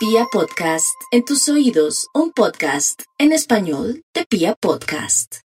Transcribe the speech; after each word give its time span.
Pia 0.00 0.24
Podcast, 0.32 0.98
en 1.10 1.26
tus 1.26 1.46
oídos, 1.50 2.08
un 2.14 2.32
podcast 2.32 3.02
en 3.18 3.32
español 3.32 4.02
de 4.14 4.24
Pia 4.24 4.54
Podcast. 4.54 5.40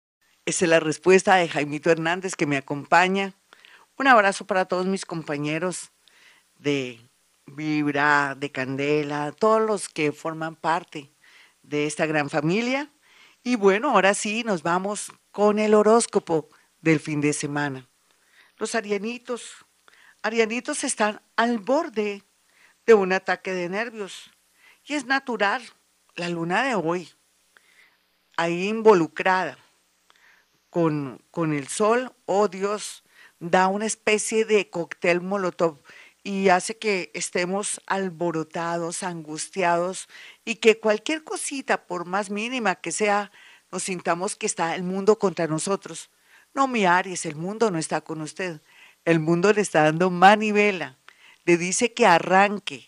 Esa 0.46 0.66
es 0.66 0.70
la 0.70 0.82
respuesta 0.82 1.36
de 1.36 1.48
Jaimito 1.48 1.90
Hernández 1.90 2.36
que 2.36 2.46
me 2.46 2.58
acompaña. 2.58 3.34
Un 3.98 4.08
abrazo 4.08 4.46
para 4.46 4.66
todos 4.66 4.86
mis 4.88 5.06
compañeros 5.06 5.94
de 6.60 7.00
Vibra, 7.46 8.36
de 8.38 8.52
Candela, 8.52 9.32
todos 9.32 9.62
los 9.62 9.88
que 9.88 10.12
forman 10.12 10.58
parte 10.58 11.16
de 11.64 11.88
esta 11.88 12.06
gran 12.06 12.30
familia. 12.30 12.92
Y 13.46 13.56
bueno, 13.56 13.92
ahora 13.92 14.14
sí 14.14 14.44
nos 14.44 14.64
vamos 14.64 15.14
con 15.32 15.60
el 15.60 15.74
horóscopo 15.74 16.50
del 16.82 17.00
fin 17.00 17.22
de 17.22 17.32
semana. 17.32 17.88
Los 18.58 18.76
arianitos, 18.76 19.66
arianitos 20.24 20.84
están 20.84 21.22
al 21.38 21.60
borde 21.60 22.26
de 22.86 22.94
un 22.94 23.14
ataque 23.14 23.54
de 23.54 23.70
nervios 23.70 24.30
y 24.86 24.94
es 24.96 25.06
natural, 25.06 25.62
la 26.16 26.30
luna 26.30 26.64
de 26.64 26.76
hoy, 26.76 27.10
ahí 28.38 28.68
involucrada 28.68 29.58
con, 30.70 31.22
con 31.32 31.54
el 31.54 31.68
sol, 31.68 32.14
oh 32.26 32.48
Dios, 32.48 33.04
da 33.40 33.68
una 33.68 33.86
especie 33.86 34.46
de 34.46 34.70
cóctel 34.70 35.22
molotov 35.22 35.80
y 36.24 36.50
hace 36.50 36.78
que 36.78 37.12
estemos 37.14 37.82
alborotados, 37.88 39.04
angustiados 39.04 40.08
y 40.46 40.56
que 40.56 40.80
cualquier 40.80 41.24
cosita, 41.24 41.86
por 41.88 42.06
más 42.06 42.30
mínima 42.30 42.76
que 42.76 42.92
sea, 42.92 43.32
nos 43.72 43.84
sintamos 43.84 44.36
que 44.36 44.46
está 44.46 44.76
el 44.76 44.84
mundo 44.84 45.18
contra 45.18 45.48
nosotros. 45.48 46.10
No, 46.54 46.68
mi 46.68 46.86
Aries, 46.86 47.26
el 47.26 47.36
mundo 47.36 47.72
no 47.72 47.80
está 47.80 48.02
con 48.02 48.22
usted. 48.22 48.62
El 49.06 49.20
mundo 49.20 49.52
le 49.54 49.62
está 49.62 49.84
dando 49.84 50.10
manivela. 50.12 50.98
Le 51.46 51.58
dice 51.58 51.94
que 51.94 52.06
arranque, 52.06 52.86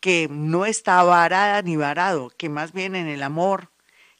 que 0.00 0.28
no 0.30 0.66
está 0.66 1.02
varada 1.02 1.62
ni 1.62 1.76
varado, 1.76 2.30
que 2.36 2.48
más 2.48 2.72
bien 2.72 2.96
en 2.96 3.06
el 3.06 3.22
amor 3.22 3.70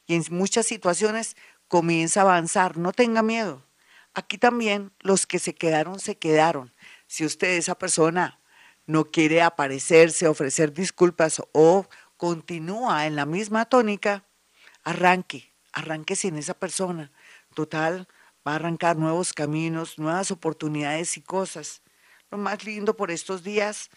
y 0.06 0.14
en 0.14 0.24
muchas 0.30 0.66
situaciones 0.66 1.36
comienza 1.68 2.20
a 2.20 2.24
avanzar. 2.24 2.76
No 2.76 2.92
tenga 2.92 3.22
miedo. 3.22 3.64
Aquí 4.12 4.38
también 4.38 4.92
los 5.00 5.26
que 5.26 5.38
se 5.38 5.54
quedaron, 5.54 5.98
se 6.00 6.18
quedaron. 6.18 6.72
Si 7.06 7.24
usted, 7.24 7.56
esa 7.56 7.76
persona, 7.76 8.40
no 8.86 9.04
quiere 9.06 9.40
aparecerse, 9.40 10.28
ofrecer 10.28 10.72
disculpas 10.72 11.40
o 11.52 11.86
continúa 12.16 13.06
en 13.06 13.16
la 13.16 13.24
misma 13.24 13.64
tónica, 13.64 14.24
arranque, 14.82 15.52
arranque 15.72 16.16
sin 16.16 16.36
esa 16.36 16.54
persona. 16.54 17.12
Total, 17.54 18.08
va 18.46 18.52
a 18.52 18.54
arrancar 18.56 18.96
nuevos 18.96 19.32
caminos, 19.32 19.98
nuevas 19.98 20.30
oportunidades 20.30 21.16
y 21.16 21.22
cosas. 21.22 21.82
Lo 22.30 22.38
más 22.38 22.64
lindo 22.64 22.96
por 22.96 23.10
estos 23.10 23.42
días 23.42 23.90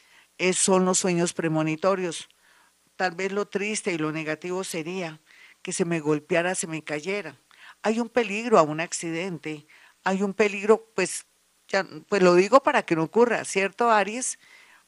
son 0.53 0.85
los 0.85 0.99
sueños 0.99 1.33
premonitorios. 1.33 2.29
Tal 2.95 3.15
vez 3.15 3.31
lo 3.31 3.47
triste 3.47 3.93
y 3.93 3.97
lo 3.97 4.11
negativo 4.11 4.63
sería 4.63 5.19
que 5.61 5.73
se 5.73 5.85
me 5.85 5.99
golpeara, 5.99 6.55
se 6.55 6.67
me 6.67 6.83
cayera. 6.83 7.39
Hay 7.81 7.99
un 7.99 8.09
peligro 8.09 8.59
a 8.59 8.63
un 8.63 8.79
accidente, 8.79 9.65
hay 10.03 10.21
un 10.21 10.33
peligro, 10.33 10.91
pues, 10.95 11.25
ya, 11.67 11.85
pues 12.09 12.21
lo 12.21 12.35
digo 12.35 12.61
para 12.61 12.83
que 12.83 12.95
no 12.95 13.03
ocurra, 13.03 13.45
¿cierto, 13.45 13.89
Aries? 13.89 14.37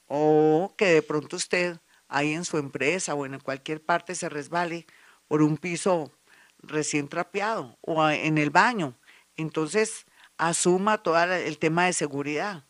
O 0.08 0.74
que 0.78 0.86
de 0.88 1.02
pronto 1.02 1.38
usted 1.38 1.80
ahí 2.08 2.34
en 2.34 2.46
su 2.46 2.58
empresa 2.58 3.16
o 3.16 3.26
en 3.26 3.40
cualquier 3.40 3.82
parte 3.84 4.16
se 4.16 4.30
resbale 4.30 4.86
por 5.28 5.42
un 5.42 5.58
piso 5.58 6.12
recién 6.60 7.08
trapeado 7.08 7.78
o 7.82 8.08
en 8.10 8.38
el 8.38 8.50
baño. 8.50 8.96
Entonces, 9.38 10.06
asuma 10.38 11.02
todo 11.02 11.22
el 11.24 11.58
tema 11.58 11.86
de 11.86 11.94
seguridad. 11.94 12.66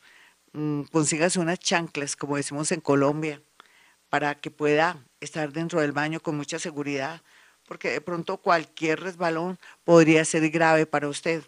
Mm, 0.55 0.83
consígase 0.83 1.37
unas 1.41 1.59
chanclas, 1.59 2.15
como 2.15 2.37
decimos 2.37 2.71
en 2.71 2.79
Colombia, 2.79 3.41
para 4.07 4.35
que 4.35 4.51
pueda 4.51 5.05
estar 5.19 5.51
dentro 5.51 5.81
del 5.81 5.91
baño 5.91 6.21
con 6.21 6.37
mucha 6.37 6.59
seguridad, 6.59 7.21
porque 7.67 7.91
de 7.91 7.99
pronto 7.99 8.37
cualquier 8.37 9.01
resbalón 9.01 9.59
podría 9.83 10.23
ser 10.23 10.49
grave 10.49 10.85
para 10.85 11.09
usted. 11.09 11.43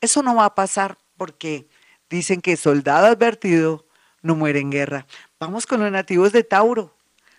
Eso 0.00 0.24
no 0.24 0.34
va 0.34 0.46
a 0.46 0.54
pasar 0.56 0.98
porque 1.16 1.68
dicen 2.08 2.40
que 2.40 2.56
soldado 2.56 3.06
advertido 3.06 3.86
no 4.20 4.34
muere 4.34 4.58
en 4.58 4.72
guerra. 4.72 5.06
Vamos 5.38 5.64
con 5.64 5.80
los 5.80 5.92
nativos 5.92 6.32
de 6.32 6.42
Tauro. 6.42 6.96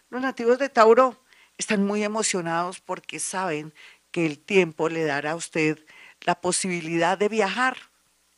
Los 0.09 0.21
nativos 0.21 0.59
de 0.59 0.69
Tauro 0.69 1.21
están 1.57 1.85
muy 1.85 2.05
emocionados 2.05 2.79
porque 2.79 3.19
saben 3.19 3.73
que 4.11 4.25
el 4.25 4.39
tiempo 4.39 4.87
le 4.87 5.03
dará 5.03 5.31
a 5.31 5.35
usted 5.35 5.85
la 6.21 6.39
posibilidad 6.39 7.17
de 7.17 7.27
viajar. 7.27 7.75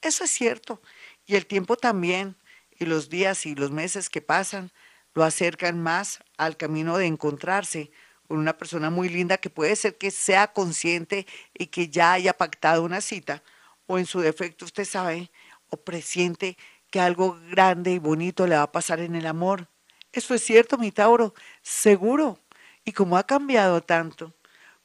Eso 0.02 0.24
es 0.24 0.32
cierto. 0.32 0.82
Y 1.28 1.36
el 1.36 1.46
tiempo 1.46 1.78
también 1.78 2.36
y 2.84 2.86
los 2.86 3.10
días 3.10 3.46
y 3.46 3.56
los 3.56 3.72
meses 3.72 4.10
que 4.10 4.22
pasan 4.22 4.72
lo 5.14 5.24
acercan 5.24 5.82
más 5.82 6.20
al 6.38 6.58
camino 6.58 6.98
de 6.98 7.08
encontrarse 7.08 7.92
con 8.28 8.38
una 8.38 8.58
persona 8.58 8.90
muy 8.90 9.10
linda 9.10 9.38
que 9.38 9.50
puede 9.50 9.76
ser 9.76 9.98
que 9.98 10.12
sea 10.12 10.54
consciente 10.54 11.28
y 11.54 11.68
que 11.68 11.90
ya 11.90 12.14
haya 12.14 12.34
pactado 12.34 12.84
una 12.84 13.02
cita 13.02 13.44
o 13.88 13.98
en 13.98 14.06
su 14.06 14.22
defecto 14.22 14.66
usted 14.66 14.86
sabe 14.86 15.32
o 15.70 15.78
presiente 15.78 16.58
que 16.90 17.00
algo 17.00 17.40
grande 17.50 17.92
y 17.92 18.00
bonito 18.00 18.46
le 18.46 18.56
va 18.56 18.64
a 18.64 18.72
pasar 18.72 19.00
en 19.00 19.16
el 19.16 19.26
amor. 19.26 19.68
Eso 20.12 20.36
es 20.36 20.44
cierto, 20.44 20.78
mi 20.78 20.92
Tauro, 20.92 21.34
seguro. 21.64 22.40
Y 22.86 22.92
como 22.92 23.18
ha 23.18 23.24
cambiado 23.24 23.82
tanto, 23.82 24.34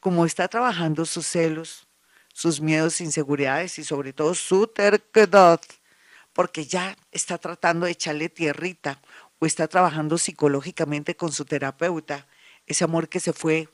como 0.00 0.25
está 0.25 0.48
trabajando 0.48 1.04
sus 1.04 1.26
celos, 1.26 1.87
sus 2.32 2.60
miedos, 2.60 3.03
inseguridades 3.03 3.78
y 3.78 3.84
sobre 3.84 4.14
todo 4.14 4.34
su 4.34 4.66
terquedad, 4.69 5.60
porque 6.38 6.66
ya 6.66 6.97
está 7.10 7.37
tratando 7.37 7.87
de 7.87 7.91
echarle 7.91 8.28
tierrita 8.28 9.03
o 9.41 9.47
está 9.47 9.66
trabajando 9.66 10.19
psicológicamente 10.19 11.16
con 11.16 11.32
su 11.32 11.44
terapeuta, 11.44 12.28
ese 12.69 12.84
amor 12.84 13.09
que 13.09 13.19
se 13.19 13.32
fue 13.32 13.69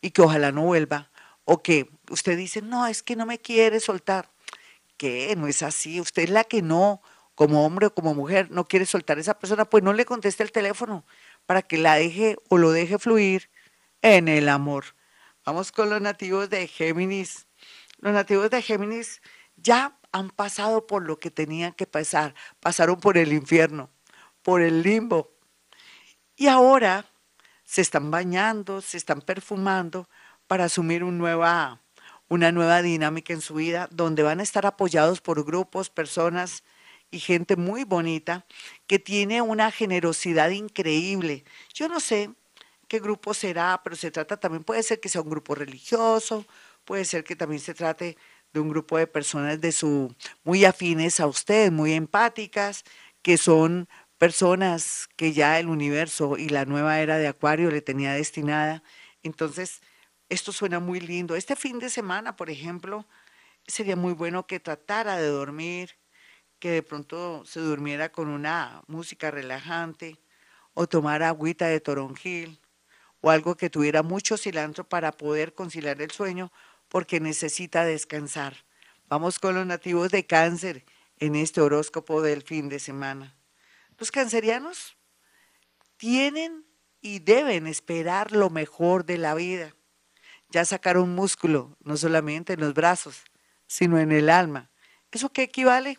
y 0.00 0.10
que 0.12 0.22
ojalá 0.22 0.52
no 0.52 0.62
vuelva, 0.62 1.10
o 1.44 1.60
que 1.60 1.90
usted 2.08 2.36
dice, 2.36 2.62
no, 2.62 2.86
es 2.86 3.02
que 3.02 3.16
no 3.16 3.26
me 3.26 3.40
quiere 3.40 3.80
soltar. 3.80 4.30
que 4.96 5.34
No 5.36 5.48
es 5.48 5.64
así. 5.64 6.00
Usted 6.00 6.22
es 6.22 6.30
la 6.30 6.44
que 6.44 6.62
no, 6.62 7.02
como 7.34 7.66
hombre 7.66 7.86
o 7.86 7.94
como 7.94 8.14
mujer, 8.14 8.48
no 8.52 8.68
quiere 8.68 8.86
soltar 8.86 9.18
a 9.18 9.20
esa 9.20 9.36
persona, 9.40 9.64
pues 9.64 9.82
no 9.82 9.92
le 9.92 10.04
conteste 10.04 10.44
el 10.44 10.52
teléfono 10.52 11.04
para 11.46 11.62
que 11.62 11.78
la 11.78 11.96
deje 11.96 12.36
o 12.48 12.58
lo 12.58 12.70
deje 12.70 13.00
fluir 13.00 13.50
en 14.02 14.28
el 14.28 14.48
amor. 14.48 14.84
Vamos 15.44 15.72
con 15.72 15.90
los 15.90 16.00
nativos 16.00 16.48
de 16.48 16.68
Géminis. 16.68 17.48
Los 17.98 18.12
nativos 18.12 18.50
de 18.50 18.62
Géminis 18.62 19.20
ya 19.56 19.98
han 20.12 20.30
pasado 20.30 20.86
por 20.86 21.02
lo 21.02 21.18
que 21.18 21.30
tenían 21.30 21.72
que 21.72 21.86
pasar, 21.86 22.34
pasaron 22.60 23.00
por 23.00 23.18
el 23.18 23.32
infierno, 23.32 23.90
por 24.42 24.62
el 24.62 24.82
limbo. 24.82 25.32
Y 26.36 26.46
ahora 26.48 27.06
se 27.64 27.80
están 27.80 28.10
bañando, 28.10 28.80
se 28.80 28.96
están 28.96 29.20
perfumando 29.20 30.08
para 30.46 30.64
asumir 30.64 31.02
nueva, 31.02 31.80
una 32.28 32.52
nueva 32.52 32.82
dinámica 32.82 33.32
en 33.32 33.40
su 33.40 33.54
vida, 33.54 33.88
donde 33.90 34.22
van 34.22 34.40
a 34.40 34.42
estar 34.42 34.66
apoyados 34.66 35.20
por 35.20 35.44
grupos, 35.44 35.90
personas 35.90 36.62
y 37.10 37.20
gente 37.20 37.56
muy 37.56 37.84
bonita 37.84 38.44
que 38.86 38.98
tiene 38.98 39.40
una 39.42 39.70
generosidad 39.70 40.50
increíble. 40.50 41.44
Yo 41.72 41.88
no 41.88 42.00
sé 42.00 42.30
qué 42.88 42.98
grupo 42.98 43.34
será, 43.34 43.80
pero 43.82 43.96
se 43.96 44.10
trata 44.10 44.38
también, 44.38 44.64
puede 44.64 44.82
ser 44.82 45.00
que 45.00 45.08
sea 45.08 45.22
un 45.22 45.30
grupo 45.30 45.54
religioso, 45.54 46.44
puede 46.84 47.04
ser 47.04 47.24
que 47.24 47.36
también 47.36 47.60
se 47.60 47.74
trate 47.74 48.16
de 48.54 48.60
un 48.60 48.70
grupo 48.70 48.96
de 48.96 49.06
personas 49.06 49.60
de 49.60 49.72
su 49.72 50.14
muy 50.44 50.64
afines 50.64 51.20
a 51.20 51.26
usted, 51.26 51.72
muy 51.72 51.92
empáticas, 51.92 52.84
que 53.20 53.36
son 53.36 53.88
personas 54.16 55.08
que 55.16 55.32
ya 55.32 55.58
el 55.58 55.68
universo 55.68 56.38
y 56.38 56.48
la 56.48 56.64
nueva 56.64 57.00
era 57.00 57.18
de 57.18 57.26
Acuario 57.28 57.70
le 57.70 57.82
tenía 57.82 58.14
destinada. 58.14 58.82
Entonces, 59.22 59.80
esto 60.28 60.52
suena 60.52 60.78
muy 60.80 61.00
lindo. 61.00 61.36
Este 61.36 61.56
fin 61.56 61.80
de 61.80 61.90
semana, 61.90 62.36
por 62.36 62.48
ejemplo, 62.48 63.06
sería 63.66 63.96
muy 63.96 64.12
bueno 64.14 64.46
que 64.46 64.60
tratara 64.60 65.16
de 65.16 65.28
dormir, 65.28 65.96
que 66.60 66.70
de 66.70 66.82
pronto 66.82 67.44
se 67.44 67.60
durmiera 67.60 68.12
con 68.12 68.28
una 68.28 68.82
música 68.86 69.30
relajante 69.30 70.18
o 70.74 70.86
tomara 70.86 71.28
agüita 71.28 71.66
de 71.66 71.80
toronjil 71.80 72.60
o 73.20 73.30
algo 73.30 73.56
que 73.56 73.70
tuviera 73.70 74.02
mucho 74.02 74.36
cilantro 74.36 74.84
para 74.88 75.12
poder 75.12 75.54
conciliar 75.54 76.00
el 76.02 76.10
sueño 76.12 76.52
porque 76.94 77.18
necesita 77.18 77.84
descansar. 77.84 78.54
Vamos 79.08 79.40
con 79.40 79.56
los 79.56 79.66
nativos 79.66 80.12
de 80.12 80.26
cáncer 80.26 80.84
en 81.18 81.34
este 81.34 81.60
horóscopo 81.60 82.22
del 82.22 82.42
fin 82.42 82.68
de 82.68 82.78
semana. 82.78 83.34
Los 83.98 84.12
cancerianos 84.12 84.96
tienen 85.96 86.64
y 87.00 87.18
deben 87.18 87.66
esperar 87.66 88.30
lo 88.30 88.48
mejor 88.48 89.04
de 89.04 89.18
la 89.18 89.34
vida. 89.34 89.74
Ya 90.50 90.64
sacaron 90.64 91.16
músculo, 91.16 91.76
no 91.80 91.96
solamente 91.96 92.52
en 92.52 92.60
los 92.60 92.74
brazos, 92.74 93.24
sino 93.66 93.98
en 93.98 94.12
el 94.12 94.30
alma. 94.30 94.70
¿Eso 95.10 95.32
qué 95.32 95.42
equivale? 95.42 95.98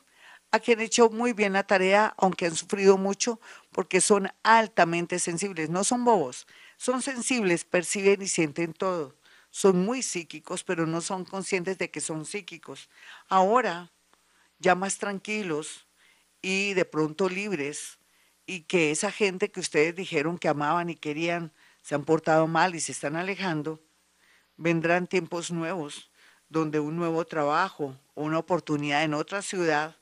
A 0.52 0.62
que 0.62 0.72
han 0.72 0.80
hecho 0.80 1.10
muy 1.10 1.34
bien 1.34 1.52
la 1.52 1.68
tarea, 1.68 2.14
aunque 2.18 2.46
han 2.46 2.56
sufrido 2.56 2.98
mucho, 2.98 3.42
porque 3.74 4.00
son 4.00 4.32
altamente 4.44 5.20
sensibles. 5.20 5.70
No 5.70 5.84
son 5.84 6.06
bobos, 6.06 6.48
son 6.78 7.02
sensibles, 7.02 7.66
perciben 7.66 8.22
y 8.22 8.30
sienten 8.30 8.72
todo 8.72 9.14
son 9.56 9.86
muy 9.86 10.04
psíquicos, 10.04 10.66
pero 10.66 10.86
no 10.86 11.00
son 11.00 11.24
conscientes 11.24 11.78
de 11.78 11.90
que 11.90 12.02
son 12.02 12.26
psíquicos. 12.26 12.90
Ahora, 13.30 13.94
ya 14.60 14.76
más 14.76 14.98
tranquilos 14.98 15.88
y 16.42 16.74
de 16.74 16.84
pronto 16.84 17.30
libres, 17.30 17.98
y 18.46 18.64
que 18.64 18.92
esa 18.92 19.14
gente 19.14 19.52
que 19.52 19.62
ustedes 19.62 19.96
dijeron 19.96 20.38
que 20.40 20.50
amaban 20.50 20.90
y 20.90 20.96
querían 20.96 21.54
se 21.82 21.96
han 21.96 22.04
portado 22.04 22.48
mal 22.48 22.76
y 22.76 22.82
se 22.82 22.92
están 22.92 23.16
alejando, 23.16 23.82
vendrán 24.58 25.08
tiempos 25.08 25.52
nuevos 25.52 26.12
donde 26.50 26.82
un 26.82 26.98
nuevo 26.98 27.24
trabajo 27.24 27.98
una 28.14 28.40
oportunidad 28.40 29.06
en 29.06 29.14
otra 29.14 29.42
ciudad 29.42 29.96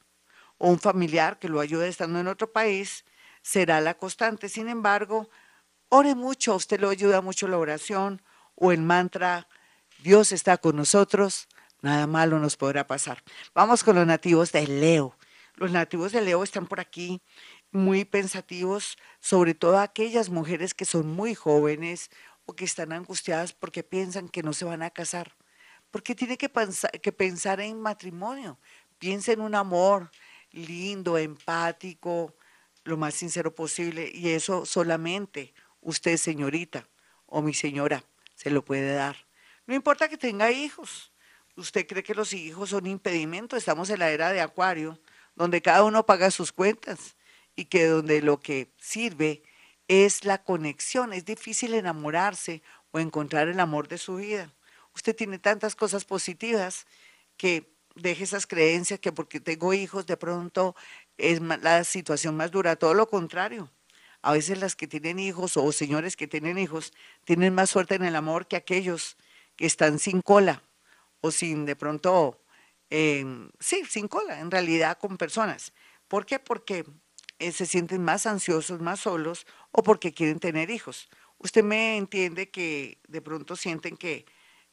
o 0.58 0.68
un 0.68 0.80
familiar 0.80 1.38
que 1.38 1.48
lo 1.48 1.60
ayude 1.60 1.90
estando 1.90 2.20
en 2.20 2.28
otro 2.28 2.52
país 2.52 3.06
será 3.44 3.82
la 3.82 3.94
constante. 3.94 4.50
Sin 4.50 4.68
embargo, 4.68 5.30
ore 5.90 6.16
mucho, 6.16 6.54
a 6.54 6.56
usted 6.56 6.80
lo 6.80 6.90
ayuda 6.90 7.22
mucho 7.22 7.48
la 7.48 7.60
oración 7.60 8.20
o 8.56 8.72
el 8.72 8.82
mantra, 8.82 9.48
Dios 10.04 10.32
está 10.32 10.58
con 10.58 10.76
nosotros, 10.76 11.48
nada 11.82 12.08
malo 12.08 12.40
nos 12.40 12.58
podrá 12.58 12.88
pasar. 12.88 13.24
Vamos 13.54 13.84
con 13.84 13.96
los 13.96 14.06
nativos 14.08 14.52
de 14.52 14.68
Leo. 14.68 15.18
Los 15.56 15.72
nativos 15.72 16.12
de 16.12 16.22
Leo 16.22 16.44
están 16.44 16.68
por 16.68 16.80
aquí 16.80 17.22
muy 17.72 18.06
pensativos, 18.06 18.98
sobre 19.20 19.54
todo 19.54 19.80
aquellas 19.80 20.30
mujeres 20.30 20.74
que 20.74 20.86
son 20.86 21.08
muy 21.08 21.36
jóvenes 21.36 22.10
o 22.46 22.56
que 22.56 22.66
están 22.66 22.92
angustiadas 22.92 23.54
porque 23.54 23.84
piensan 23.84 24.30
que 24.30 24.44
no 24.44 24.54
se 24.54 24.66
van 24.66 24.84
a 24.84 24.90
casar. 24.90 25.36
Porque 25.92 26.16
tiene 26.16 26.38
que 26.38 26.52
que 27.02 27.12
pensar 27.12 27.60
en 27.60 27.82
matrimonio. 27.82 28.60
Piensa 28.98 29.32
en 29.32 29.42
un 29.42 29.56
amor 29.56 30.12
lindo, 30.52 31.18
empático, 31.18 32.36
lo 32.84 32.98
más 32.98 33.14
sincero 33.14 33.54
posible. 33.54 34.12
Y 34.14 34.30
eso 34.30 34.66
solamente 34.66 35.54
usted, 35.82 36.18
señorita, 36.18 36.88
o 37.26 37.42
mi 37.42 37.54
señora, 37.54 38.04
se 38.44 38.50
lo 38.50 38.66
puede 38.66 38.94
dar. 38.94 39.16
No 39.66 39.74
importa 39.74 40.10
que 40.10 40.18
tenga 40.18 40.52
hijos. 40.52 41.14
¿Usted 41.56 41.88
cree 41.88 42.04
que 42.04 42.14
los 42.14 42.34
hijos 42.34 42.72
son 42.72 42.86
impedimento? 42.88 43.56
Estamos 43.56 43.90
en 43.90 44.00
la 44.00 44.10
era 44.10 44.32
de 44.32 44.42
Acuario, 44.42 45.00
donde 45.36 45.62
cada 45.62 45.84
uno 45.84 46.06
paga 46.06 46.30
sus 46.30 46.52
cuentas 46.52 47.16
y 47.56 47.66
que 47.66 47.86
donde 47.86 48.22
lo 48.22 48.40
que 48.40 48.70
sirve 48.78 49.44
es 49.88 50.26
la 50.26 50.44
conexión. 50.44 51.14
Es 51.14 51.24
difícil 51.24 51.74
enamorarse 51.74 52.62
o 52.92 53.00
encontrar 53.00 53.48
el 53.48 53.60
amor 53.60 53.88
de 53.88 53.98
su 53.98 54.18
vida. 54.18 54.52
Usted 54.94 55.16
tiene 55.16 55.40
tantas 55.40 55.76
cosas 55.76 56.04
positivas 56.04 56.86
que 57.38 57.72
deje 57.96 58.26
esas 58.26 58.46
creencias 58.46 59.00
que 59.00 59.12
porque 59.12 59.40
tengo 59.40 59.74
hijos 59.74 60.06
de 60.06 60.18
pronto 60.18 60.76
es 61.18 61.40
la 61.40 61.84
situación 61.84 62.36
más 62.36 62.52
dura. 62.52 62.76
Todo 62.76 62.94
lo 62.94 63.08
contrario. 63.08 63.70
A 64.24 64.32
veces 64.34 64.58
las 64.60 64.76
que 64.76 64.88
tienen 64.88 65.20
hijos 65.20 65.58
o 65.58 65.72
señores 65.72 66.16
que 66.16 66.28
tienen 66.28 66.58
hijos 66.58 66.94
tienen 67.26 67.54
más 67.54 67.70
suerte 67.70 67.96
en 67.96 68.06
el 68.06 68.16
amor 68.16 68.48
que 68.48 68.56
aquellos 68.56 69.18
que 69.56 69.66
están 69.66 70.00
sin 70.00 70.22
cola 70.22 70.64
o 71.22 71.30
sin 71.30 71.66
de 71.66 71.76
pronto, 71.76 72.42
em, 72.90 73.50
sí, 73.60 73.84
sin 73.88 74.08
cola, 74.08 74.40
en 74.40 74.50
realidad 74.50 74.98
con 74.98 75.18
personas. 75.18 75.74
¿Por 76.08 76.26
qué? 76.26 76.40
Porque 76.40 76.86
eh, 77.40 77.52
se 77.52 77.66
sienten 77.66 78.02
más 78.04 78.26
ansiosos, 78.26 78.80
más 78.80 79.02
solos 79.02 79.46
o 79.72 79.84
porque 79.84 80.14
quieren 80.14 80.40
tener 80.40 80.70
hijos. 80.70 81.10
Usted 81.40 81.64
me 81.64 81.98
entiende 81.98 82.50
que 82.50 83.00
de 83.08 83.22
pronto 83.22 83.56
sienten 83.58 83.98
que 83.98 84.26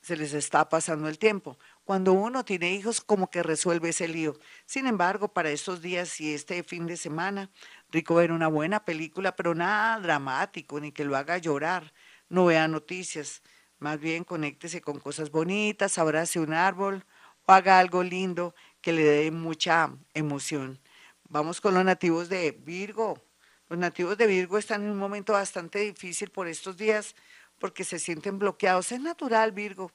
se 0.03 0.17
les 0.17 0.33
está 0.33 0.69
pasando 0.69 1.09
el 1.09 1.19
tiempo. 1.19 1.59
Cuando 1.85 2.13
uno 2.13 2.45
tiene 2.45 2.73
hijos, 2.73 3.01
como 3.01 3.31
que 3.31 3.43
resuelve 3.43 3.91
ese 3.91 4.09
lío. 4.09 4.39
Sin 4.67 4.87
embargo, 4.87 5.33
para 5.33 5.51
estos 5.51 5.83
días 5.83 6.21
y 6.21 6.33
este 6.33 6.63
fin 6.63 6.87
de 6.87 6.97
semana, 6.97 7.51
rico 7.91 8.15
ver 8.17 8.33
una 8.33 8.49
buena 8.49 8.85
película, 8.85 9.35
pero 9.37 9.55
nada 9.55 9.99
dramático, 10.01 10.81
ni 10.81 10.93
que 10.93 11.05
lo 11.05 11.17
haga 11.17 11.39
llorar. 11.39 11.93
No 12.29 12.47
vea 12.47 12.69
noticias. 12.69 13.43
Más 13.79 13.99
bien 13.99 14.25
conéctese 14.25 14.81
con 14.81 15.01
cosas 15.01 15.31
bonitas, 15.31 15.99
abrace 15.99 16.39
un 16.39 16.53
árbol 16.53 17.05
o 17.47 17.53
haga 17.53 17.79
algo 17.79 18.03
lindo 18.03 18.55
que 18.81 18.93
le 18.93 19.05
dé 19.05 19.31
mucha 19.31 19.91
emoción. 20.15 20.79
Vamos 21.25 21.61
con 21.61 21.75
los 21.75 21.85
nativos 21.85 22.29
de 22.29 22.53
Virgo. 22.53 23.23
Los 23.69 23.79
nativos 23.79 24.19
de 24.19 24.27
Virgo 24.27 24.59
están 24.59 24.83
en 24.83 24.91
un 24.91 24.99
momento 24.99 25.33
bastante 25.33 25.79
difícil 25.79 26.31
por 26.31 26.49
estos 26.49 26.77
días 26.77 27.15
porque 27.59 27.85
se 27.85 27.99
sienten 27.99 28.39
bloqueados. 28.39 28.93
Es 28.93 29.01
natural, 29.01 29.53
Virgo. 29.53 29.93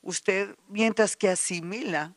Usted, 0.00 0.56
mientras 0.68 1.16
que 1.16 1.28
asimila, 1.28 2.14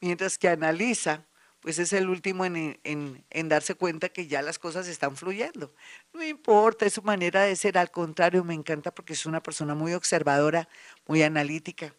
mientras 0.00 0.36
que 0.36 0.48
analiza, 0.48 1.26
pues 1.62 1.78
es 1.78 1.92
el 1.92 2.08
último 2.08 2.44
en, 2.44 3.22
darse 3.48 3.76
cuenta 3.76 4.08
que 4.08 4.26
ya 4.26 4.42
las 4.42 4.58
cosas 4.58 4.88
están 4.88 5.16
fluyendo. 5.16 5.72
No 6.12 6.22
importa, 6.24 6.84
es 6.86 6.94
su 6.94 7.02
manera 7.02 7.42
de 7.42 7.54
ser, 7.54 7.78
al 7.78 7.92
contrario, 7.92 8.42
me 8.42 8.52
encanta 8.52 8.92
porque 8.92 9.12
es 9.12 9.26
una 9.26 9.40
persona 9.40 9.74
muy 9.76 9.94
observadora, 9.94 10.68
muy 11.06 11.22
analítica 11.22 11.94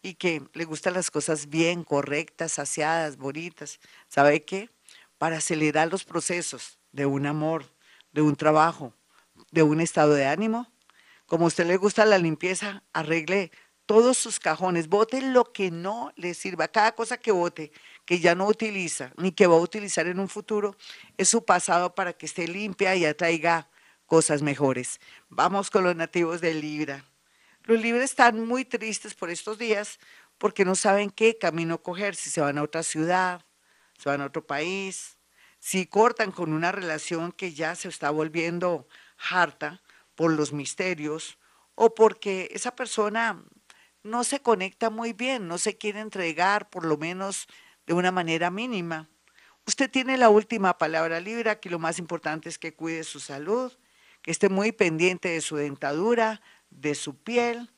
y 0.00 0.14
que 0.14 0.42
le 0.54 0.64
gustan 0.64 0.94
las 0.94 1.10
cosas 1.10 1.48
bien, 1.48 1.82
correctas, 1.82 2.52
saciadas, 2.52 3.16
bonitas. 3.16 3.80
¿Sabe 4.08 4.44
qué? 4.44 4.70
Para 5.18 5.38
acelerar 5.38 5.90
los 5.90 6.04
procesos 6.04 6.78
de 6.92 7.04
un 7.04 7.26
amor, 7.26 7.64
de 8.12 8.22
un 8.22 8.36
trabajo, 8.36 8.94
de 9.50 9.64
un 9.64 9.80
estado 9.80 10.14
de 10.14 10.26
ánimo, 10.26 10.70
como 11.26 11.46
a 11.46 11.48
usted 11.48 11.66
le 11.66 11.76
gusta 11.76 12.04
la 12.04 12.18
limpieza, 12.18 12.84
arregle 12.92 13.50
todos 13.86 14.16
sus 14.16 14.38
cajones, 14.38 14.88
bote 14.88 15.20
lo 15.20 15.52
que 15.52 15.72
no 15.72 16.12
le 16.14 16.34
sirva, 16.34 16.68
cada 16.68 16.92
cosa 16.92 17.16
que 17.16 17.32
bote, 17.32 17.72
que 18.10 18.18
ya 18.18 18.34
no 18.34 18.48
utiliza, 18.48 19.12
ni 19.18 19.30
que 19.30 19.46
va 19.46 19.54
a 19.54 19.60
utilizar 19.60 20.08
en 20.08 20.18
un 20.18 20.28
futuro, 20.28 20.76
es 21.16 21.28
su 21.28 21.44
pasado 21.44 21.94
para 21.94 22.12
que 22.12 22.26
esté 22.26 22.48
limpia 22.48 22.96
y 22.96 23.04
atraiga 23.04 23.70
cosas 24.04 24.42
mejores. 24.42 24.98
Vamos 25.28 25.70
con 25.70 25.84
los 25.84 25.94
nativos 25.94 26.40
de 26.40 26.52
Libra. 26.54 27.04
Los 27.62 27.80
Libra 27.80 28.02
están 28.02 28.44
muy 28.48 28.64
tristes 28.64 29.14
por 29.14 29.30
estos 29.30 29.58
días 29.58 30.00
porque 30.38 30.64
no 30.64 30.74
saben 30.74 31.10
qué 31.10 31.38
camino 31.38 31.84
coger, 31.84 32.16
si 32.16 32.30
se 32.30 32.40
van 32.40 32.58
a 32.58 32.64
otra 32.64 32.82
ciudad, 32.82 33.46
se 33.96 34.08
van 34.08 34.22
a 34.22 34.26
otro 34.26 34.44
país, 34.44 35.16
si 35.60 35.86
cortan 35.86 36.32
con 36.32 36.52
una 36.52 36.72
relación 36.72 37.30
que 37.30 37.54
ya 37.54 37.76
se 37.76 37.86
está 37.86 38.10
volviendo 38.10 38.88
harta 39.30 39.82
por 40.16 40.32
los 40.32 40.52
misterios 40.52 41.38
o 41.76 41.94
porque 41.94 42.48
esa 42.54 42.74
persona 42.74 43.40
no 44.02 44.24
se 44.24 44.40
conecta 44.40 44.90
muy 44.90 45.12
bien, 45.12 45.46
no 45.46 45.58
se 45.58 45.78
quiere 45.78 46.00
entregar 46.00 46.70
por 46.70 46.84
lo 46.84 46.96
menos 46.96 47.46
de 47.90 47.94
una 47.94 48.12
manera 48.12 48.52
mínima. 48.52 49.08
Usted 49.66 49.90
tiene 49.90 50.16
la 50.16 50.28
última 50.28 50.78
palabra 50.78 51.18
libre, 51.18 51.50
aquí 51.50 51.68
lo 51.68 51.80
más 51.80 51.98
importante 51.98 52.48
es 52.48 52.56
que 52.56 52.72
cuide 52.72 53.02
su 53.02 53.18
salud, 53.18 53.72
que 54.22 54.30
esté 54.30 54.48
muy 54.48 54.70
pendiente 54.70 55.30
de 55.30 55.40
su 55.40 55.56
dentadura, 55.56 56.40
de 56.70 56.94
su 56.94 57.16
piel, 57.16 57.68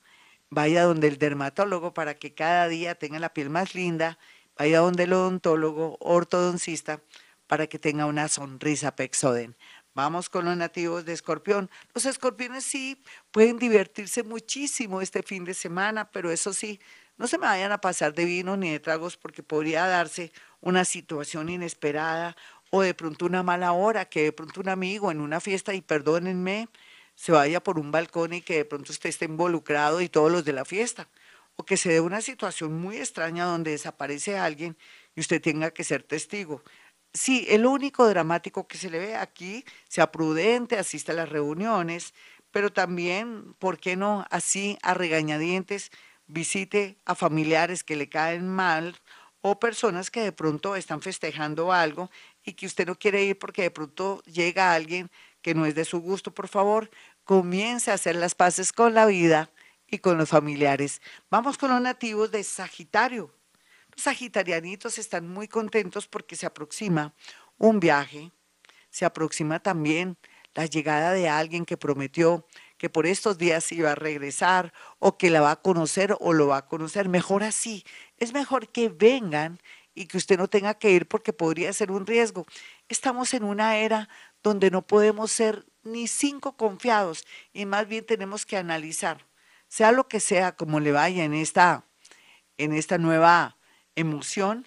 vaya 0.51 0.83
donde 0.85 1.09
el 1.09 1.17
dermatólogo 1.17 1.95
para 1.95 2.13
que 2.13 2.35
cada 2.35 2.69
día 2.69 2.95
tenga 2.95 3.19
la 3.21 3.33
piel 3.33 3.49
más 3.49 3.75
linda, 3.75 4.19
vaya 4.59 4.81
donde 4.81 5.05
el 5.05 5.15
odontólogo, 5.15 5.97
ortodoncista, 5.99 7.01
para 7.47 7.67
que 7.67 7.79
tenga 7.79 8.05
una 8.05 8.29
sonrisa 8.29 8.95
pexoden. 8.95 9.57
Vamos 9.95 10.29
con 10.29 10.45
los 10.45 10.59
nativos 10.59 11.07
de 11.07 11.15
Escorpión. 11.15 11.71
Los 11.95 12.05
escorpiones 12.05 12.65
sí 12.65 13.03
pueden 13.31 13.59
divertirse 13.59 14.25
muchísimo 14.25 15.01
este 15.01 15.23
fin 15.23 15.45
de 15.45 15.55
semana, 15.55 16.11
pero 16.11 16.31
eso 16.31 16.53
sí, 16.53 16.81
no 17.23 17.29
se 17.29 17.39
me 17.39 17.47
vayan 17.47 17.71
a 17.71 17.81
pasar 17.81 18.15
de 18.15 18.25
vino 18.25 18.57
ni 18.57 18.71
de 18.73 18.81
tragos 18.81 19.17
porque 19.17 19.45
podría 19.45 19.87
darse 19.87 20.33
una 20.61 20.85
situación 20.85 21.49
inesperada 21.49 22.37
o 22.71 22.83
de 22.83 22.95
pronto 22.95 23.27
una 23.27 23.45
mala 23.45 23.73
hora, 23.73 24.07
que 24.07 24.25
de 24.25 24.33
pronto 24.33 24.61
un 24.61 24.69
amigo 24.69 25.13
en 25.13 25.21
una 25.21 25.39
fiesta, 25.41 25.73
y 25.73 25.83
perdónenme, 25.83 26.69
se 27.15 27.31
vaya 27.31 27.63
por 27.63 27.79
un 27.79 27.93
balcón 27.93 28.33
y 28.33 28.41
que 28.43 28.57
de 28.57 28.65
pronto 28.65 28.91
usted 28.91 29.09
esté 29.09 29.27
involucrado 29.27 30.01
y 30.01 30.09
todos 30.09 30.33
los 30.33 30.45
de 30.45 30.53
la 30.53 30.65
fiesta. 30.65 31.09
O 31.55 31.65
que 31.65 31.77
se 31.77 31.91
dé 31.91 32.01
una 32.01 32.21
situación 32.23 32.73
muy 32.81 32.97
extraña 32.97 33.45
donde 33.45 33.71
desaparece 33.71 34.37
alguien 34.37 34.77
y 35.15 35.21
usted 35.21 35.41
tenga 35.41 35.71
que 35.71 35.85
ser 35.85 36.03
testigo 36.03 36.63
sí, 37.13 37.47
el 37.49 37.67
único 37.67 38.09
dramático 38.09 38.67
que 38.67 38.79
se 38.79 38.91
le 38.91 38.99
ve 38.99 39.17
aquí, 39.17 39.65
sea 39.89 40.11
prudente, 40.13 40.79
asista 40.79 41.13
a 41.13 41.15
las 41.15 41.29
reuniones, 41.29 42.15
pero 42.51 42.73
también, 42.73 43.55
¿por 43.59 43.79
qué 43.79 43.97
no 43.97 44.27
así 44.31 44.79
a 44.83 44.95
regañadientes 44.95 45.91
visite 46.33 46.99
a 47.05 47.15
familiares 47.15 47.85
que 47.85 47.97
le 47.97 48.09
caen 48.09 48.49
mal 48.49 48.97
o 49.43 49.59
personas 49.59 50.11
que 50.11 50.23
de 50.23 50.33
pronto 50.33 50.77
están 50.77 51.03
festejando 51.03 51.73
algo 51.73 52.11
y 52.45 52.55
que 52.55 52.67
usted 52.67 52.87
no 52.87 52.99
quiere 52.99 53.25
ir 53.25 53.39
porque 53.39 53.63
de 53.63 53.71
pronto 53.71 54.23
llega 54.23 54.73
alguien 54.73 55.11
que 55.43 55.55
no 55.55 55.67
es 55.67 55.75
de 55.75 55.85
su 55.85 56.01
gusto? 56.01 56.33
Por 56.33 56.49
favor, 56.49 56.91
comience 57.25 57.91
a 57.91 57.95
hacer 57.95 58.17
las 58.17 58.35
paces 58.35 58.73
con 58.73 58.95
la 58.95 59.07
vida 59.07 59.51
y 59.87 59.99
con 59.99 60.17
los 60.17 60.31
familiares. 60.31 61.03
Vamos 61.31 61.59
con 61.59 61.71
los 61.71 61.81
nativos 61.81 62.31
de 62.31 62.43
Sagitario. 62.45 63.35
Los 63.95 64.05
sagitarianitos 64.05 64.97
están 64.97 65.29
muy 65.29 65.49
contentos 65.49 66.09
porque 66.09 66.35
se 66.35 66.47
aproxima 66.47 67.13
un 67.59 67.79
viaje, 67.79 68.33
se 68.89 69.05
aproxima 69.05 69.61
también 69.61 70.17
la 70.55 70.65
llegada 70.65 71.13
de 71.13 71.29
alguien 71.29 71.67
que 71.67 71.77
prometió 71.77 72.47
que 72.83 72.91
por 72.91 73.07
estos 73.07 73.39
días 73.39 73.71
iba 73.71 73.93
a 73.93 73.95
regresar 73.95 74.73
o 74.99 75.17
que 75.17 75.31
la 75.31 75.41
va 75.41 75.53
a 75.53 75.63
conocer 75.63 76.17
o 76.19 76.33
lo 76.33 76.49
va 76.49 76.57
a 76.57 76.67
conocer. 76.67 77.09
Mejor 77.09 77.45
así, 77.45 77.85
es 78.19 78.35
mejor 78.35 78.71
que 78.71 78.89
vengan 78.89 79.61
y 79.95 80.07
que 80.07 80.17
usted 80.17 80.37
no 80.37 80.49
tenga 80.49 80.75
que 80.75 80.91
ir 80.91 81.07
porque 81.07 81.33
podría 81.33 81.73
ser 81.73 81.93
un 81.93 82.07
riesgo. 82.07 82.45
Estamos 82.89 83.35
en 83.35 83.45
una 83.45 83.77
era 83.77 84.09
donde 84.43 84.73
no 84.73 84.85
podemos 84.85 85.31
ser 85.31 85.65
ni 85.85 86.09
cinco 86.09 86.57
confiados 86.57 87.25
y 87.53 87.67
más 87.67 87.87
bien 87.87 88.05
tenemos 88.05 88.45
que 88.45 88.57
analizar, 88.57 89.29
sea 89.69 89.93
lo 89.93 90.09
que 90.09 90.19
sea, 90.19 90.57
como 90.57 90.81
le 90.81 90.91
vaya 90.91 91.23
en 91.23 91.35
esta, 91.35 91.85
en 92.59 92.73
esta 92.73 92.99
nueva 92.99 93.59
emoción, 93.95 94.67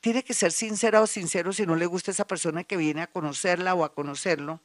tiene 0.00 0.24
que 0.24 0.32
ser 0.32 0.50
sincera 0.50 1.02
o 1.02 1.06
sincero 1.06 1.52
si 1.52 1.66
no 1.66 1.76
le 1.76 1.84
gusta 1.84 2.10
esa 2.10 2.26
persona 2.26 2.64
que 2.64 2.78
viene 2.78 3.02
a 3.02 3.06
conocerla 3.06 3.74
o 3.74 3.84
a 3.84 3.92
conocerlo. 3.92 4.62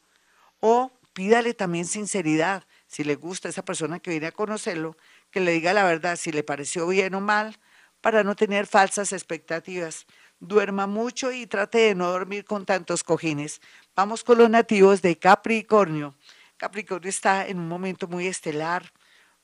O 0.60 0.90
pídale 1.12 1.54
también 1.54 1.84
sinceridad. 1.86 2.64
si 2.86 3.04
le 3.04 3.14
gusta 3.14 3.48
a 3.48 3.50
esa 3.50 3.64
persona 3.64 4.00
que 4.00 4.10
viene 4.10 4.26
a 4.26 4.32
conocerlo, 4.32 4.96
que 5.30 5.40
le 5.40 5.52
diga 5.52 5.72
la 5.72 5.84
verdad 5.84 6.16
si 6.16 6.32
le 6.32 6.42
pareció 6.42 6.88
bien 6.88 7.14
o 7.14 7.20
mal, 7.20 7.56
para 8.00 8.24
no 8.24 8.34
tener 8.34 8.66
falsas 8.66 9.12
expectativas. 9.12 10.06
Duerma 10.40 10.86
mucho 10.86 11.32
y 11.32 11.46
trate 11.46 11.78
de 11.78 11.94
no 11.94 12.10
dormir 12.10 12.44
con 12.44 12.64
tantos 12.64 13.04
cojines. 13.04 13.60
Vamos 13.94 14.24
con 14.24 14.38
los 14.38 14.50
nativos 14.50 15.02
de 15.02 15.18
Capricornio. 15.18 16.16
Capricornio 16.56 17.10
está 17.10 17.46
en 17.46 17.58
un 17.58 17.68
momento 17.68 18.08
muy 18.08 18.26
estelar 18.26 18.92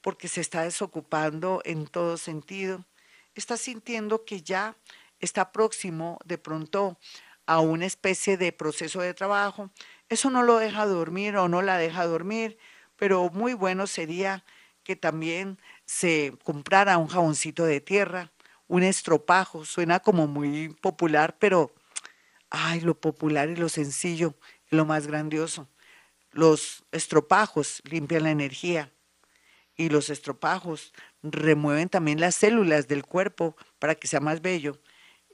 porque 0.00 0.28
se 0.28 0.40
está 0.40 0.62
desocupando 0.62 1.60
en 1.64 1.86
todo 1.86 2.16
sentido. 2.16 2.84
Está 3.34 3.56
sintiendo 3.56 4.24
que 4.24 4.42
ya 4.42 4.76
está 5.20 5.52
próximo 5.52 6.18
de 6.24 6.38
pronto 6.38 6.98
a 7.46 7.60
una 7.60 7.86
especie 7.86 8.36
de 8.36 8.52
proceso 8.52 9.00
de 9.00 9.14
trabajo. 9.14 9.70
Eso 10.08 10.30
no 10.30 10.42
lo 10.42 10.58
deja 10.58 10.86
dormir 10.86 11.36
o 11.36 11.48
no 11.48 11.62
la 11.62 11.78
deja 11.78 12.06
dormir, 12.06 12.58
pero 12.96 13.28
muy 13.30 13.54
bueno 13.54 13.86
sería 13.86 14.44
que 14.84 14.94
también 14.94 15.58
se 15.84 16.32
comprara 16.44 16.96
un 16.98 17.08
jaboncito 17.08 17.64
de 17.64 17.80
tierra, 17.80 18.32
un 18.68 18.84
estropajo, 18.84 19.64
suena 19.64 20.00
como 20.00 20.28
muy 20.28 20.68
popular, 20.68 21.36
pero 21.38 21.74
ay, 22.50 22.80
lo 22.80 22.98
popular 23.00 23.48
y 23.48 23.56
lo 23.56 23.68
sencillo 23.68 24.34
lo 24.70 24.84
más 24.84 25.06
grandioso. 25.06 25.68
Los 26.30 26.84
estropajos 26.92 27.82
limpian 27.84 28.24
la 28.24 28.30
energía 28.30 28.92
y 29.76 29.88
los 29.88 30.10
estropajos 30.10 30.92
remueven 31.22 31.88
también 31.88 32.20
las 32.20 32.34
células 32.34 32.88
del 32.88 33.04
cuerpo 33.04 33.56
para 33.78 33.94
que 33.94 34.08
sea 34.08 34.20
más 34.20 34.40
bello. 34.42 34.78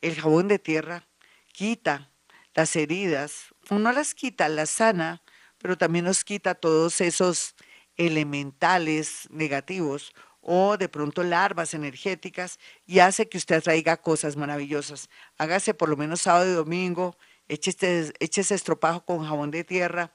El 0.01 0.15
jabón 0.21 0.49
de 0.49 0.59
tierra 0.59 1.07
quita 1.53 2.11
las 2.55 2.75
heridas, 2.77 3.52
no 3.71 3.93
las 3.93 4.15
quita, 4.15 4.49
las 4.49 4.71
sana, 4.71 5.23
pero 5.59 5.79
también 5.79 6.05
nos 6.05 6.25
quita 6.25 6.55
todos 6.55 7.01
esos 7.01 7.55
elementales 7.97 9.29
negativos 9.31 10.13
o 10.41 10.77
de 10.77 10.89
pronto 10.89 11.23
larvas 11.23 11.73
energéticas 11.73 12.59
y 12.85 12.99
hace 12.99 13.29
que 13.29 13.39
usted 13.39 13.57
atraiga 13.57 13.97
cosas 13.97 14.37
maravillosas. 14.37 15.09
Hágase 15.39 15.73
por 15.73 15.89
lo 15.89 15.97
menos 15.97 16.23
sábado 16.23 16.51
y 16.51 16.55
domingo, 16.55 17.17
échese, 17.49 18.13
ese 18.19 18.55
estropajo 18.55 19.05
con 19.05 19.25
jabón 19.25 19.53
de 19.53 19.63
tierra 19.63 20.13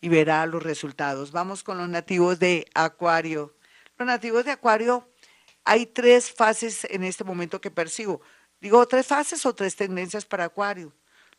y 0.00 0.08
verá 0.08 0.44
los 0.46 0.62
resultados. 0.62 1.32
Vamos 1.32 1.62
con 1.62 1.78
los 1.78 1.88
nativos 1.88 2.38
de 2.38 2.66
Acuario. 2.74 3.56
Los 3.96 4.06
nativos 4.06 4.44
de 4.44 4.52
Acuario, 4.52 5.08
hay 5.64 5.86
tres 5.86 6.30
fases 6.30 6.86
en 6.90 7.04
este 7.04 7.24
momento 7.24 7.60
que 7.60 7.70
percibo. 7.70 8.20
Digo, 8.60 8.86
tres 8.86 9.06
fases 9.06 9.44
o 9.46 9.54
tres 9.54 9.76
tendencias 9.76 10.26
para 10.26 10.44
Acuario. 10.44 10.92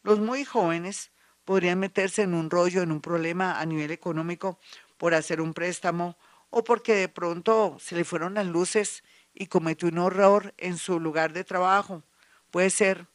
Los 0.03 0.20
muy 0.20 0.46
jóvenes 0.46 1.11
podrían 1.45 1.79
meterse 1.79 2.24
en 2.24 2.33
un 2.33 2.50
rollo, 2.50 2.81
en 2.81 2.91
un 2.91 3.01
problema 3.01 3.60
a 3.60 3.65
nivel 3.65 3.91
económico 3.91 4.60
por 4.98 5.13
hacer 5.13 5.41
un 5.41 5.53
préstamo 5.53 6.17
o 6.50 6.63
porque 6.63 6.95
de 6.95 7.10
pronto 7.10 7.77
se 7.79 7.95
le 7.95 8.03
fueron 8.03 8.36
las 8.36 8.45
luces 8.45 9.03
y 9.33 9.48
cometió 9.48 9.88
un 9.88 9.98
horror 9.98 10.53
en 10.57 10.77
su 10.77 11.00
lugar 11.00 11.33
de 11.33 11.43
trabajo. 11.43 12.03
Puede 12.51 12.69
ser 12.69 13.07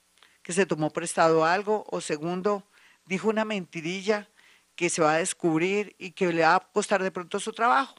que 0.42 0.52
se 0.52 0.66
tomó 0.66 0.90
prestado 0.90 1.45
algo 1.45 1.85
o 1.88 2.00
segundo, 2.00 2.64
dijo 3.04 3.28
una 3.28 3.45
mentirilla 3.45 4.28
que 4.75 4.90
se 4.90 5.02
va 5.02 5.14
a 5.14 5.18
descubrir 5.18 5.95
y 5.99 6.12
que 6.12 6.33
le 6.33 6.42
va 6.42 6.56
a 6.56 6.61
costar 6.61 7.02
de 7.02 7.11
pronto 7.11 7.40
su 7.40 7.52
trabajo. 7.52 7.95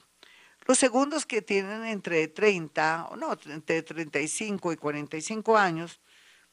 Los 0.65 0.77
segundos 0.77 1.25
que 1.25 1.41
tienen 1.41 1.85
entre 1.85 2.27
30, 2.27 3.11
no, 3.17 3.37
entre 3.45 3.83
35 3.83 4.73
y 4.73 4.75
45 4.75 5.57
años, 5.57 6.01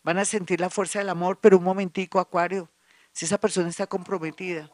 van 0.02 0.18
a 0.18 0.24
sentir 0.24 0.60
la 0.60 0.70
fuerza 0.70 1.00
del 1.00 1.08
amor, 1.08 1.38
pero 1.40 1.58
un 1.58 1.64
momentico, 1.64 2.20
Acuario, 2.20 2.68
si 3.14 3.24
esa 3.24 3.38
persona 3.38 3.68
está 3.68 3.86
comprometida, 3.86 4.70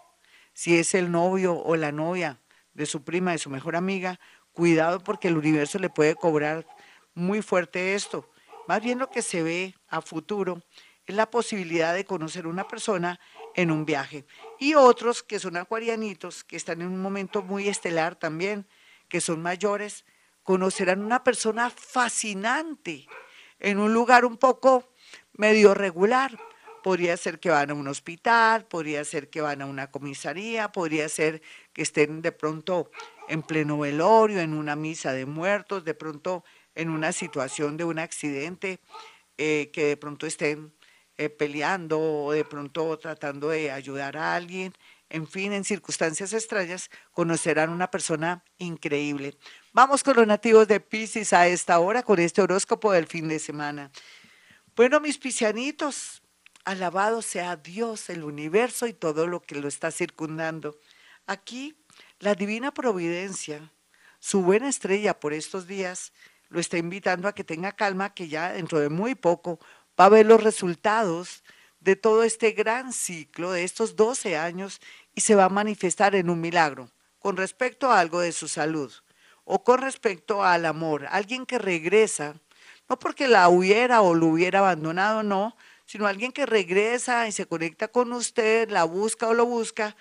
si 0.53 0.77
es 0.77 0.95
el 0.95 1.13
novio 1.13 1.55
o 1.57 1.77
la 1.77 1.93
novia 1.93 2.41
de 2.73 2.87
su 2.87 3.05
prima, 3.05 3.33
de 3.33 3.39
su 3.39 3.51
mejor 3.51 3.77
amiga, 3.77 4.19
cuidado 4.53 5.01
porque 5.01 5.29
el 5.29 5.37
universo 5.37 5.79
le 5.79 5.91
puede 5.91 6.17
cobrar 6.17 6.67
muy 7.15 7.43
fuerte 7.43 7.95
esto. 7.95 8.29
Más 8.67 8.83
bien 8.83 8.99
lo 8.99 9.11
que 9.11 9.23
se 9.23 9.43
ve 9.43 9.75
a 9.89 10.01
futuro 10.01 10.63
es 11.07 11.15
la 11.15 11.31
posibilidad 11.31 11.95
de 11.95 12.05
conocer 12.05 12.47
una 12.47 12.67
persona 12.67 13.21
en 13.55 13.71
un 13.71 13.85
viaje. 13.85 14.25
Y 14.59 14.75
otros 14.75 15.23
que 15.23 15.39
son 15.39 15.57
acuarianitos, 15.57 16.43
que 16.43 16.57
están 16.57 16.81
en 16.81 16.89
un 16.89 17.03
momento 17.03 17.43
muy 17.43 17.69
estelar 17.69 18.17
también, 18.17 18.67
que 19.09 19.21
son 19.21 19.43
mayores, 19.43 20.05
conocerán 20.43 21.05
una 21.05 21.23
persona 21.23 21.69
fascinante 21.69 23.07
en 23.59 23.79
un 23.79 23.93
lugar 23.93 24.25
un 24.25 24.39
poco 24.39 24.95
medio 25.35 25.75
regular, 25.75 26.39
podría 26.83 27.17
ser 27.17 27.41
que 27.41 27.51
van 27.51 27.71
a 27.71 27.75
un 27.75 27.89
hospital, 27.89 28.67
podría 28.67 29.05
ser 29.05 29.31
que 29.31 29.41
van 29.41 29.63
a 29.63 29.67
una 29.67 29.91
comisaría, 29.91 30.73
podría 30.73 31.09
ser 31.09 31.43
que 31.73 31.83
estén 31.83 32.23
de 32.23 32.33
pronto 32.33 32.91
en 33.29 33.43
pleno 33.43 33.79
velorio, 33.79 34.41
en 34.41 34.55
una 34.55 34.77
misa 34.77 35.13
de 35.13 35.27
muertos, 35.27 35.85
de 35.85 35.95
pronto 35.95 36.45
en 36.75 36.91
una 36.91 37.13
situación 37.13 37.77
de 37.77 37.85
un 37.85 37.99
accidente, 37.99 38.81
eh, 39.39 39.71
que 39.73 39.85
de 39.85 39.97
pronto 39.97 40.27
estén 40.27 40.73
eh, 41.17 41.29
peleando 41.29 42.01
o 42.01 42.33
de 42.33 42.45
pronto 42.45 42.99
tratando 42.99 43.51
de 43.51 43.71
ayudar 43.71 44.17
a 44.17 44.35
alguien. 44.35 44.73
En 45.11 45.27
fin, 45.27 45.53
en 45.53 45.65
circunstancias 45.65 46.33
extrañas, 46.33 46.89
conocerán 47.13 47.71
una 47.71 47.91
persona 47.91 48.45
increíble. 48.59 49.37
Vamos 49.73 50.05
con 50.05 50.17
los 50.17 50.27
nativos 50.27 50.69
de 50.69 50.81
Pisces 50.81 51.33
a 51.33 51.49
esta 51.49 51.79
hora, 51.81 52.03
con 52.03 52.21
este 52.21 52.43
horóscopo 52.43 52.93
del 52.93 53.07
fin 53.07 53.29
de 53.29 53.39
semana. 53.39 53.91
Bueno, 54.77 55.01
mis 55.01 55.19
piscianitos, 55.19 56.20
Alabado 56.71 57.21
sea 57.21 57.57
Dios, 57.57 58.11
el 58.11 58.23
universo 58.23 58.87
y 58.87 58.93
todo 58.93 59.27
lo 59.27 59.43
que 59.43 59.57
lo 59.57 59.67
está 59.67 59.91
circundando. 59.91 60.79
Aquí 61.27 61.75
la 62.21 62.37
divina 62.37 62.73
providencia, 62.73 63.73
su 64.21 64.43
buena 64.43 64.69
estrella 64.69 65.19
por 65.19 65.33
estos 65.33 65.67
días, 65.67 66.13
lo 66.49 66.61
está 66.61 66.79
invitando 66.79 67.27
a 67.27 67.35
que 67.35 67.43
tenga 67.43 67.73
calma, 67.73 68.15
que 68.15 68.29
ya 68.29 68.53
dentro 68.53 68.79
de 68.79 68.89
muy 68.89 69.17
poco 69.17 69.59
va 69.99 70.05
a 70.05 70.11
ver 70.11 70.27
los 70.27 70.45
resultados 70.45 71.43
de 71.81 71.97
todo 71.97 72.23
este 72.23 72.53
gran 72.53 72.93
ciclo 72.93 73.51
de 73.51 73.65
estos 73.65 73.97
12 73.97 74.37
años 74.37 74.81
y 75.13 75.23
se 75.23 75.35
va 75.35 75.47
a 75.47 75.49
manifestar 75.49 76.15
en 76.15 76.31
un 76.31 76.41
milagro 76.41 76.89
con 77.19 77.37
respecto 77.37 77.91
a 77.91 77.99
algo 77.99 78.21
de 78.21 78.31
su 78.31 78.47
salud 78.47 78.93
o 79.43 79.65
con 79.65 79.81
respecto 79.81 80.45
al 80.45 80.65
amor. 80.67 81.09
Alguien 81.11 81.47
que 81.47 81.59
regresa, 81.59 82.37
no 82.89 82.97
porque 82.97 83.27
la 83.27 83.49
hubiera 83.49 84.03
o 84.03 84.15
lo 84.15 84.27
hubiera 84.27 84.61
abandonado, 84.61 85.25
no, 85.25 85.57
sino 85.91 86.07
alguien 86.07 86.31
que 86.31 86.47
regresa 86.47 87.27
y 87.27 87.33
se 87.33 87.47
conecta 87.47 87.89
con 87.89 88.13
usted, 88.13 88.71
la 88.71 88.85
busca 88.85 89.27
o 89.27 89.35
lo 89.35 89.45
busca 89.45 89.97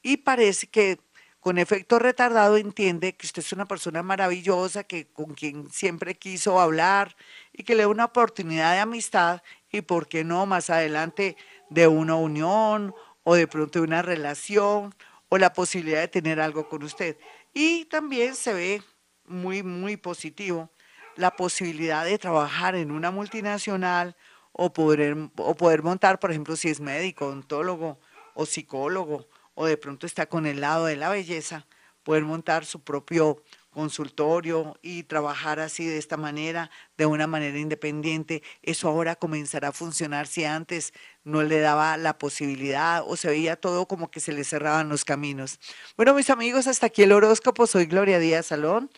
y 0.00 0.16
parece 0.16 0.68
que 0.68 0.98
con 1.38 1.58
efecto 1.58 1.98
retardado 1.98 2.56
entiende 2.56 3.14
que 3.14 3.26
usted 3.26 3.42
es 3.42 3.52
una 3.52 3.66
persona 3.66 4.02
maravillosa, 4.02 4.84
que 4.84 5.06
con 5.12 5.34
quien 5.34 5.70
siempre 5.70 6.14
quiso 6.14 6.58
hablar 6.58 7.14
y 7.52 7.62
que 7.62 7.74
le 7.74 7.82
da 7.82 7.88
una 7.88 8.06
oportunidad 8.06 8.72
de 8.72 8.78
amistad 8.78 9.42
y 9.70 9.82
por 9.82 10.08
qué 10.08 10.24
no 10.24 10.46
más 10.46 10.70
adelante 10.70 11.36
de 11.68 11.88
una 11.88 12.14
unión 12.14 12.94
o 13.22 13.34
de 13.34 13.46
pronto 13.46 13.80
de 13.80 13.84
una 13.84 14.00
relación 14.00 14.94
o 15.28 15.36
la 15.36 15.52
posibilidad 15.52 16.00
de 16.00 16.08
tener 16.08 16.40
algo 16.40 16.70
con 16.70 16.82
usted. 16.84 17.18
Y 17.52 17.84
también 17.84 18.34
se 18.34 18.54
ve 18.54 18.82
muy, 19.26 19.62
muy 19.62 19.98
positivo 19.98 20.70
la 21.16 21.36
posibilidad 21.36 22.06
de 22.06 22.16
trabajar 22.16 22.76
en 22.76 22.90
una 22.90 23.10
multinacional 23.10 24.16
o 24.56 24.72
poder, 24.72 25.16
o 25.36 25.54
poder 25.56 25.82
montar, 25.82 26.20
por 26.20 26.30
ejemplo, 26.30 26.54
si 26.56 26.68
es 26.68 26.80
médico, 26.80 27.26
odontólogo 27.26 27.98
o 28.34 28.46
psicólogo, 28.46 29.26
o 29.54 29.66
de 29.66 29.76
pronto 29.76 30.06
está 30.06 30.26
con 30.26 30.46
el 30.46 30.60
lado 30.60 30.86
de 30.86 30.96
la 30.96 31.10
belleza, 31.10 31.66
poder 32.04 32.22
montar 32.22 32.64
su 32.64 32.80
propio 32.80 33.42
consultorio 33.70 34.78
y 34.80 35.02
trabajar 35.02 35.58
así 35.58 35.84
de 35.84 35.98
esta 35.98 36.16
manera, 36.16 36.70
de 36.96 37.06
una 37.06 37.26
manera 37.26 37.58
independiente, 37.58 38.44
eso 38.62 38.88
ahora 38.88 39.16
comenzará 39.16 39.68
a 39.68 39.72
funcionar 39.72 40.28
si 40.28 40.44
antes 40.44 40.92
no 41.24 41.42
le 41.42 41.58
daba 41.58 41.96
la 41.96 42.16
posibilidad 42.16 43.02
o 43.04 43.16
se 43.16 43.28
veía 43.28 43.56
todo 43.56 43.88
como 43.88 44.12
que 44.12 44.20
se 44.20 44.32
le 44.32 44.44
cerraban 44.44 44.88
los 44.88 45.04
caminos. 45.04 45.58
Bueno, 45.96 46.14
mis 46.14 46.30
amigos, 46.30 46.68
hasta 46.68 46.86
aquí 46.86 47.02
el 47.02 47.10
horóscopo, 47.10 47.66
soy 47.66 47.86
Gloria 47.86 48.20
Díaz 48.20 48.46
Salón 48.46 48.88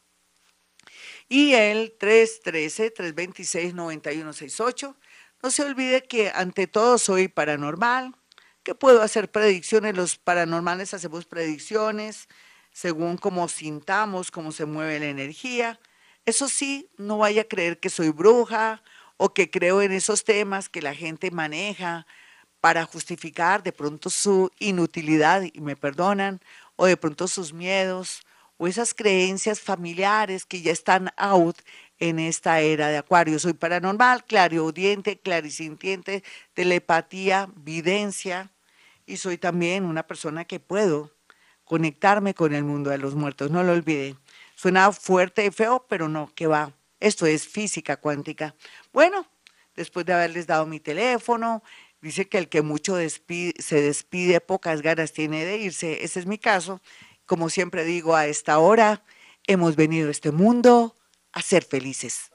y 1.28 1.54
el 1.54 1.98
313-326-9168. 1.98 4.94
No 5.42 5.50
se 5.50 5.64
olvide 5.64 6.04
que 6.04 6.30
ante 6.32 6.68
todo 6.68 6.96
soy 6.96 7.26
paranormal, 7.26 8.14
que 8.62 8.76
puedo 8.76 9.02
hacer 9.02 9.32
predicciones, 9.32 9.96
los 9.96 10.16
paranormales 10.16 10.94
hacemos 10.94 11.26
predicciones 11.26 12.28
según 12.70 13.16
cómo 13.16 13.48
sintamos, 13.48 14.30
cómo 14.30 14.52
se 14.52 14.64
mueve 14.64 15.00
la 15.00 15.06
energía. 15.06 15.80
Eso 16.24 16.48
sí, 16.48 16.88
no 16.98 17.18
vaya 17.18 17.42
a 17.42 17.46
creer 17.46 17.80
que 17.80 17.90
soy 17.90 18.10
bruja 18.10 18.84
o 19.16 19.34
que 19.34 19.50
creo 19.50 19.82
en 19.82 19.90
esos 19.90 20.22
temas 20.22 20.68
que 20.68 20.82
la 20.82 20.94
gente 20.94 21.32
maneja, 21.32 22.06
para 22.62 22.84
justificar 22.84 23.64
de 23.64 23.72
pronto 23.72 24.08
su 24.08 24.52
inutilidad, 24.60 25.42
y 25.52 25.60
me 25.60 25.74
perdonan, 25.74 26.40
o 26.76 26.86
de 26.86 26.96
pronto 26.96 27.26
sus 27.26 27.52
miedos, 27.52 28.22
o 28.56 28.68
esas 28.68 28.94
creencias 28.94 29.60
familiares 29.60 30.46
que 30.46 30.62
ya 30.62 30.70
están 30.70 31.10
out 31.16 31.58
en 31.98 32.20
esta 32.20 32.60
era 32.60 32.86
de 32.86 32.98
Acuario. 32.98 33.40
Soy 33.40 33.54
paranormal, 33.54 34.24
clariaudiente, 34.24 35.18
clarisintiente, 35.18 36.22
telepatía, 36.54 37.48
videncia 37.56 38.52
y 39.06 39.16
soy 39.16 39.38
también 39.38 39.84
una 39.84 40.06
persona 40.06 40.44
que 40.44 40.60
puedo 40.60 41.10
conectarme 41.64 42.32
con 42.32 42.54
el 42.54 42.62
mundo 42.62 42.90
de 42.90 42.98
los 42.98 43.16
muertos. 43.16 43.50
No 43.50 43.64
lo 43.64 43.72
olviden. 43.72 44.16
Suena 44.54 44.92
fuerte 44.92 45.44
y 45.44 45.50
feo, 45.50 45.84
pero 45.88 46.08
no, 46.08 46.32
que 46.36 46.46
va. 46.46 46.72
Esto 47.00 47.26
es 47.26 47.48
física 47.48 47.96
cuántica. 47.96 48.54
Bueno, 48.92 49.26
después 49.74 50.06
de 50.06 50.12
haberles 50.12 50.46
dado 50.46 50.66
mi 50.66 50.78
teléfono, 50.78 51.64
dice 52.02 52.28
que 52.28 52.38
el 52.38 52.48
que 52.48 52.62
mucho 52.62 52.96
se 52.96 53.80
despide, 53.80 54.40
pocas 54.40 54.82
ganas 54.82 55.12
tiene 55.12 55.44
de 55.44 55.58
irse. 55.58 56.04
Ese 56.04 56.20
es 56.20 56.26
mi 56.26 56.36
caso. 56.36 56.82
Como 57.24 57.48
siempre 57.48 57.84
digo, 57.84 58.16
a 58.16 58.26
esta 58.26 58.58
hora 58.58 59.04
hemos 59.46 59.76
venido 59.76 60.08
a 60.08 60.10
este 60.10 60.32
mundo 60.32 60.96
a 61.32 61.40
ser 61.40 61.64
felices. 61.64 62.31